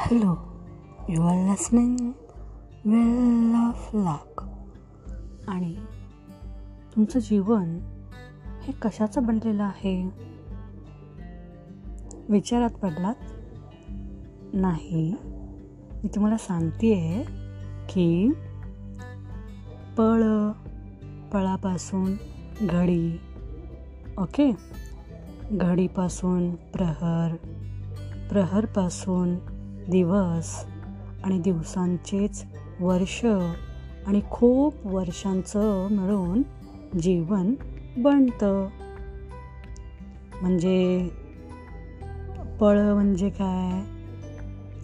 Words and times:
Hello 0.00 0.34
you 1.08 1.22
are 1.22 1.50
listening 1.50 1.96
well 2.84 3.54
of 3.54 3.90
luck 3.94 4.42
आणि 5.48 5.76
तुमचं 6.94 7.18
जीवन 7.18 7.78
हे 8.62 8.72
कशाचं 8.72 9.26
बनलेलं 9.26 9.62
आहे? 9.62 10.10
विचारात 12.28 12.70
पडलात? 12.70 13.14
नाही. 14.54 15.14
मी 16.02 16.08
तुम्हाला 16.08 16.36
सांगते 16.36 16.94
आहे 16.94 17.22
की 17.88 18.32
पळ 19.98 20.22
पळापासून 21.32 22.14
घडी 22.60 23.20
ओके? 24.18 24.50
घडीपासून 25.52 26.54
प्रहर 26.54 27.36
प्रहरपासून 28.30 29.59
दिवस 29.88 30.64
आणि 31.24 31.38
दिवसांचेच 31.38 32.44
वर्ष 32.80 33.24
आणि 34.06 34.20
खूप 34.30 34.74
वर्षांचं 34.84 35.88
मिळून 35.90 36.42
जीवन 36.98 37.54
बनतं. 37.96 38.68
म्हणजे 40.42 41.08
पळ 42.60 42.78
म्हणजे 42.78 43.30
काय? 43.30 43.82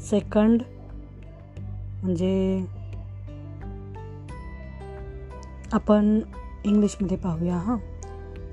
सेकंड 0.00 0.62
म्हणजे 2.02 2.64
आपण 5.72 6.20
इंग्लिशमध्ये 6.64 7.16
पाहूया 7.16 7.56
हां. 7.56 7.76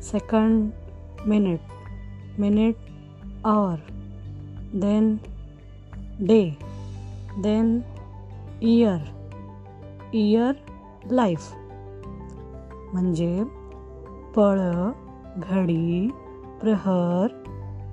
Second 0.02 0.70
minute 1.26 1.60
minute 2.40 2.76
hour 3.46 3.76
then 4.74 5.18
day 6.20 6.58
then 7.38 7.80
year 8.62 8.98
year 10.14 10.52
life 11.12 11.54
म्हणजे 12.94 13.44
पळ 14.36 14.60
घडी 15.38 16.12
प्रहर 16.62 17.28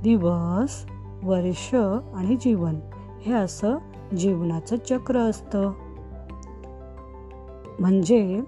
दिवस 0.02 0.86
वर्ष 1.22 1.74
आणि 2.14 2.36
जीवन. 2.36 2.74
हे 3.20 3.32
असं 3.32 3.78
जीवनाचं 4.18 4.76
चक्र 4.76 5.18
असतं. 5.18 5.72
म्हणजे 7.78 8.40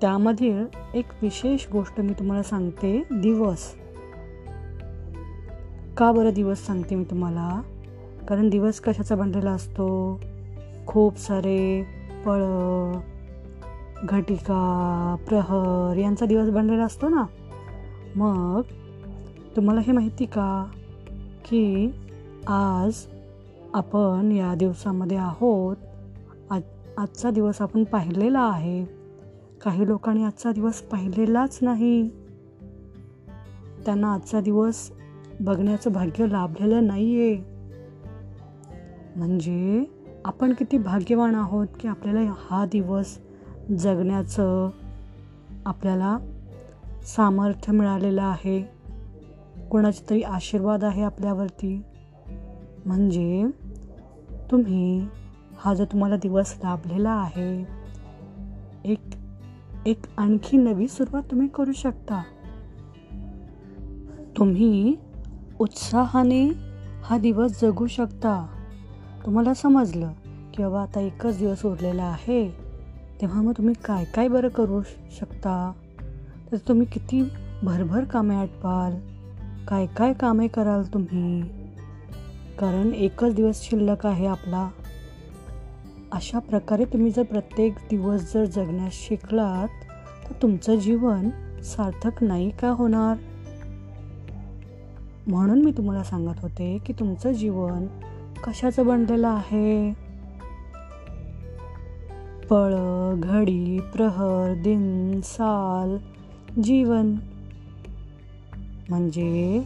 त्यामधील 0.00 0.66
एक 0.94 1.04
विशेष 1.22 1.66
गोष्ट 1.72 2.00
मी 2.00 2.12
तुम्हाला 2.12 2.42
सांगते 2.42 3.02
दिवस. 3.10 3.74
का 5.96 6.12
बरं 6.12 6.32
दिवस 6.32 6.66
सांगते 6.66 6.94
मी 6.94 7.04
तुम्हाला? 7.04 7.62
कारण 8.28 8.48
दिवस 8.48 8.80
कशाचा 8.80 9.14
बनलेला 9.14 9.50
असतो? 9.50 10.20
खूप 10.86 11.18
सारे 11.18 11.86
पळ 12.24 12.42
घटिका 14.02 15.16
प्रहर 15.28 15.96
यांचा 15.96 16.26
दिवस 16.26 16.50
बनलेला 16.50 16.84
असतो 16.84 17.08
ना? 17.08 17.24
मग 18.16 18.60
तुम्हाला 19.56 19.80
हे 19.80 19.92
माहिती 19.92 20.24
का? 20.24 20.66
की 21.44 21.94
आज 22.46 22.92
आपण 23.74 24.32
या 24.32 24.54
दिवसामध्ये 24.54 25.16
आहोत. 25.16 25.76
आज 26.50 26.62
आजचा 26.98 27.30
दिवस 27.30 27.62
आपण 27.62 27.84
पाहिलेला 27.84 28.40
आहे. 28.40 28.84
काही 29.64 29.86
लोकांनी 29.86 30.24
आजचा 30.24 30.52
दिवस 30.52 30.74
पाहिलेलाच 30.74 31.58
नाही. 31.62 32.08
त्यांना 33.84 34.14
आजचा 34.14 34.40
दिवस 34.40 34.90
बघण्याचं 35.40 35.92
भाग्य 35.92 36.26
लाभलेलं 36.26 36.86
नाही 36.86 37.20
आहे 37.20 37.55
म्हणजे 39.16 39.84
आपण 40.24 40.52
किती 40.52 40.78
भाग्यवान 40.78 41.34
आहोत 41.34 41.66
की 41.80 41.88
आपल्याला 41.88 42.20
हा 42.20 42.66
दिवस 42.66 43.18
जगण्याचं 43.78 44.70
आपल्याला 45.66 46.18
सामर्थ्य 47.02 47.72
मिळालेलं 47.72 48.22
आहे. 48.22 48.62
कोणाचे 49.70 50.10
तरी 50.10 50.22
आशीर्वाद 50.22 50.84
आहे 50.84 51.02
आपल्यावरती. 51.02 51.82
म्हणजे 52.86 53.46
तुम्ही 54.50 55.06
हा 55.58 55.74
जो 55.74 55.84
तुम्हाला 55.84 56.16
दिवस 56.16 56.54
लाभलेला 56.64 57.10
आहे 57.10 57.66
एक 58.84 59.00
एक 59.86 59.98
आणखी 60.18 60.56
नवी 60.56 60.88
सुरुवात 60.88 61.22
तुम्ही 61.30 61.48
करू 61.48 61.72
शकता. 61.72 62.22
तुम्ही 64.38 64.96
उत्साहाने 65.58 66.46
हा 67.04 67.18
दिवस 67.18 67.60
जगू 67.62 67.86
शकता. 67.86 68.55
तुम्हाला 69.26 69.54
समजलं 69.54 70.12
की 70.54 70.62
बाबा 70.62 70.82
आता 70.82 71.00
एकच 71.00 71.38
दिवस 71.38 71.64
उरलेला 71.64 72.04
आहे 72.04 72.50
तेव्हा 73.20 73.42
मग 73.42 73.52
तुम्ही 73.52 73.74
काय 73.84 74.04
काय 74.04 74.28
बरं 74.28 74.48
करू 74.48 74.82
शकता? 75.20 75.72
तर 76.52 76.56
तुम्ही 76.56 76.86
किती 76.86 77.28
भरभर 77.62 78.04
कामे 78.04 78.34
आटपाल. 78.34 78.92
काय 79.68 79.86
काय 79.86 80.12
कामे 80.12 80.48
कराल 80.48 80.82
तुम्ही? 80.82 81.42
कारण 82.58 82.92
एकच 82.94 83.34
दिवस 83.34 83.62
शिल्लक 83.62 84.06
आहे 84.06 84.26
आपला. 84.26 84.70
अशा 86.12 86.38
प्रकारे 86.38 86.84
तुम्ही 86.84 87.10
जर 87.10 87.22
प्रत्येक 87.22 87.74
दिवस 87.90 88.34
जर 88.34 88.44
जगण्यास 88.44 88.92
शिकलात 88.92 89.68
तर 90.28 90.34
तुमचं 90.42 90.76
जीवन 90.76 91.30
सार्थक 91.62 92.24
नाही 92.24 92.50
का 92.50 92.68
होणार? 92.68 93.16
म्हणून 95.26 95.64
मी 95.64 95.72
तुम्हाला 95.72 96.02
सांगत 96.02 96.40
होते 96.42 96.78
की 96.86 96.92
तुमचं 96.92 97.32
जीवन 97.32 97.86
कशाचं 98.44 98.86
बनलेलं 98.86 99.28
आहे? 99.28 99.92
पळ 102.50 102.74
घडी 103.14 103.80
प्रहर 103.94 104.54
दिन 104.62 105.20
साल 105.24 105.96
जीवन. 106.62 107.16
म्हणजे 108.88 109.62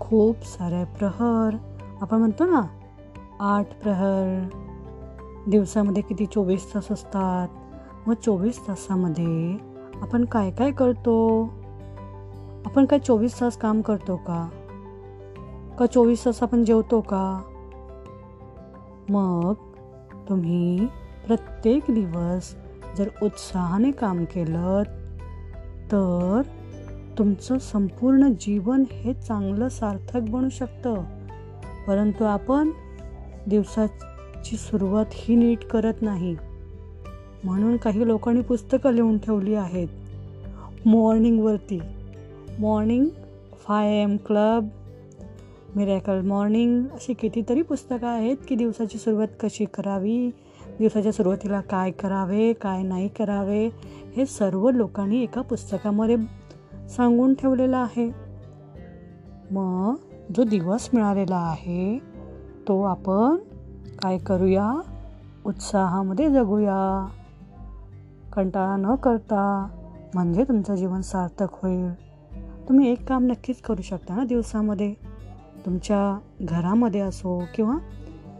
खूप 0.00 0.44
साऱ्या 0.44 0.84
प्रहर. 0.84 1.56
आपण 2.00 2.18
म्हणतो 2.18 2.44
ना 2.44 2.62
आठ 3.40 3.66
प्रहर. 3.82 4.48
दिवसामध्ये 5.46 6.02
किती 6.02 6.26
चोवीस 6.26 6.74
तास 6.74 6.92
असतात. 6.92 7.48
मग 8.08 8.14
चोवीस 8.14 8.68
तासामध्ये 8.68 9.56
आपण 10.02 10.24
काय 10.24 10.50
काय 10.50 10.70
करतो? 10.70 11.44
आपण 12.66 12.84
काय 12.84 12.98
चोवीस 12.98 13.40
तास 13.40 13.56
काम 13.56 13.80
करतो 13.80 14.16
का? 14.16 14.48
का 15.78 15.86
चोवीस 15.86 16.24
तास 16.24 16.42
आपण 16.42 16.64
जेवतो 16.64 17.00
का? 17.00 17.42
मग 19.10 19.54
तुम्ही 20.28 20.86
प्रत्येक 21.26 21.82
दिवस 21.88 22.54
जर 22.98 23.08
उत्साहाने 23.22 23.90
काम 23.90 24.24
केलं 24.24 24.82
तर 25.92 26.42
तुमचं 27.18 27.58
संपूर्ण 27.58 28.28
जीवन 28.40 28.84
हे 28.92 29.14
चांगलं 29.14 29.68
सार्थक 29.68 30.20
बनू 30.20 30.48
शकतं. 30.48 30.94
परंतु 31.86 32.24
आपण 32.24 32.70
दिवसाची 33.46 34.56
सुरुवात 34.56 35.06
ही 35.12 35.36
नीट 35.36 35.64
करत 35.64 35.94
नाही. 36.00 36.36
म्हणून 37.44 37.76
काही 37.76 38.06
लोकांनी 38.06 38.42
पुस्तकं 38.42 38.92
लिहून 38.92 39.18
ठेवली 39.18 39.54
आहेत. 39.54 39.88
मॉर्निंगवरती. 40.86 41.80
Morning 42.58 43.06
five 43.66 44.02
M 44.02 44.16
club 44.26 44.68
miracle 45.76 46.20
morning 46.20 46.84
अशी 46.84 47.14
कितीतरी 47.14 47.62
पुस्तकं 47.62 48.06
आहेत 48.06 48.36
की 48.48 48.54
दिवसाची 48.54 48.98
सुरुवात 48.98 49.28
कशी 49.40 49.64
करावी 49.64 50.30
दिवसाच्या 50.78 51.12
सुरुवातीला 51.12 51.60
काय 51.60 51.90
करावे 51.90 52.52
काय 52.52 52.82
नाही 52.82 53.08
करावे 53.08 53.66
हे 54.16 54.26
सर्व 54.26 54.70
लोकांनी 54.70 55.22
एका 55.22 55.40
पुस्तकामध्ये 55.40 56.16
सांगून 56.88 57.34
ठेवलेलं 57.34 57.76
आहे. 57.76 58.10
मग 59.50 59.94
जो 60.36 60.44
दिवस 60.44 60.88
मिळालेला 60.94 61.36
आहे 61.36 61.98
तो 62.68 62.82
आपण 62.82 63.36
काय 64.02 64.18
करूया? 64.18 64.80
उत्साहामध्ये 65.46 66.30
जगूया. 66.30 67.08
कंटाळा 68.32 68.76
न 68.76 68.94
करता 68.94 69.68
म्हणजे 70.14 70.44
तुमचं 70.44 70.74
जीवन 70.74 71.00
सार्थक 71.00 71.48
होईल. 71.52 71.94
तुम्ही 72.68 72.92
एक 72.92 73.08
काम 73.08 73.24
नक्कीच 73.24 73.60
करू 73.60 73.82
शकता 73.82 74.16
ना 74.16 74.24
दिवसामध्ये? 74.24 75.13
तुमच्या 75.66 76.18
घरामध्ये 76.40 77.00
असो 77.00 77.44
किंवा 77.54 77.76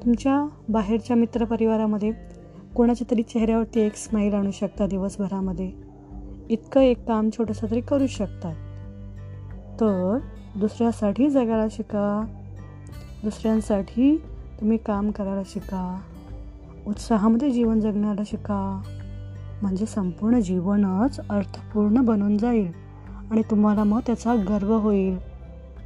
तुमच्या 0.05 0.49
बाहेरच्या 0.69 1.17
मित्रपरिवारामध्ये 1.17 2.13
कोणाच्या 2.77 3.11
तरी 3.11 3.23
चेहऱ्यावरती 3.23 3.81
एक 3.81 3.97
स्माईल 3.97 4.35
आणू 4.35 4.51
शकता 4.51 4.87
दिवसभरामध्ये. 4.87 5.73
इतकं 6.49 6.81
एक 6.81 7.05
काम 7.07 7.31
छोटंसं 7.31 7.67
तरी 7.71 7.81
करू 7.81 8.07
शकतात. 8.07 8.55
तर 9.81 10.19
दुसऱ्यासाठी 10.57 11.31
जगायला 11.31 11.67
शिका. 11.71 12.27
दुसऱ्यांसाठी 13.23 14.17
तुम्ही 14.61 14.79
काम 14.79 15.11
करायला 15.11 15.43
शिका. 15.47 16.01
उत्साहामध्ये 16.87 17.51
जीवन 17.51 17.81
जगण्याला 17.81 18.23
शिका. 18.27 18.83
म्हणजे 19.63 19.87
संपूर्ण 19.87 20.41
जीवनच 20.41 21.21
अर्थपूर्ण 21.31 22.01
बनून 22.01 22.39
जाईल 22.39 22.73
आणि 23.31 23.43
तुम्हाला 23.51 23.85
मग 23.85 24.01
त्याचा 24.07 24.35
गर्व 24.35 24.79
होईल. 24.79 25.34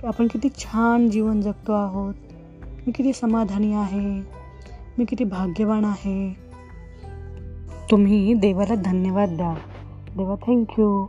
की 0.01 0.07
आपण 0.07 0.27
किती 0.27 0.49
छान 0.49 1.11
जीवन 1.11 1.41
जगतो 1.41 1.73
आहोत. 1.73 2.15
मी 2.87 2.93
किती 2.93 3.13
समाधानी 3.13 3.73
आहे. 3.73 4.21
मी 4.99 5.05
किती 5.05 5.25
भाग्यवान 5.25 5.85
आहे. 5.85 6.37
तुम्ही 7.91 8.35
देवाला 8.35 8.75
धन्यवाद 8.75 9.29
द्या. 9.29 9.55
देवा 10.17 10.35
थँक्यू 10.47 11.05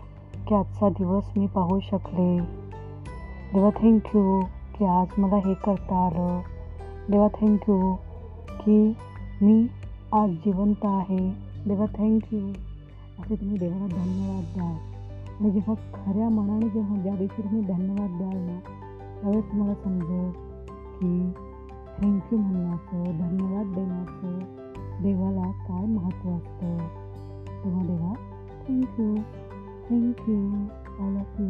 की 0.47 0.55
आजचा 0.55 0.89
दिवस 0.89 1.23
मी 1.37 1.47
पाहू 1.47 1.79
शकले. 1.79 2.39
देवा 3.53 3.69
थँक्यू 3.69 4.41
की 4.77 4.85
आज 4.85 5.07
मला 5.17 5.35
हे 5.35 5.53
करता 5.53 6.07
आलं. 6.07 6.41
देवा 7.11 7.27
थँक्यू 7.27 7.95
की 8.49 8.93
मी 9.41 9.67
आज 10.13 10.29
जिवंत 10.29 10.85
आहे. 10.85 11.29
देवा 11.65 11.85
थँक्यू 11.85 12.39
असे 13.19 13.35
तुम्ही 13.35 13.57
देवाला 13.57 13.87
धन्यवाद 13.87 14.43
द्या. 14.53 14.95
आणि 15.39 15.51
जेव्हा 15.51 15.75
खऱ्या 15.75 16.29
मनाने 16.29 16.69
जेव्हा 16.69 17.01
ज्या 17.01 17.15
दिवशी 17.15 17.41
तुम्ही 17.41 17.61
धन्यवाद 17.61 18.09
द्याल 18.17 18.37
ना 18.37 18.59
त्यावेळेस 19.21 19.45
तुम्हाला 19.51 19.73
समजेल 19.73 20.29
की 20.95 21.31
थँक्यू 21.97 22.37
म्हणण्याचं 22.39 23.03
धन्यवाद 23.17 23.73
देण्याचं 23.75 24.39
देवाला 25.03 25.51
काय 25.67 25.85
महत्त्व 25.85 26.29
असतं? 26.29 26.77
तेव्हा 27.63 27.85
देवा 27.85 28.13
thank you 28.67 29.15
thank you 29.89 30.37
all 30.99 31.17
of 31.17 31.39
you 31.39 31.49